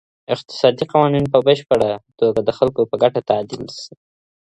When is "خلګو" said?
2.57-2.81